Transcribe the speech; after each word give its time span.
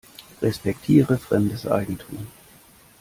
Respektiere 0.41 1.19
fremdes 1.19 1.67
Eigentum. 1.67 2.25